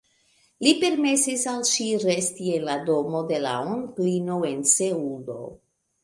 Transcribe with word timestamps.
Li 0.67 0.71
permesis 0.83 1.41
al 1.51 1.59
ŝi 1.71 1.85
resti 2.03 2.47
en 2.53 2.65
la 2.69 2.77
domo 2.87 3.21
de 3.31 3.41
la 3.43 3.51
onklino 3.75 4.39
en 4.53 4.63
Seulo. 4.71 5.37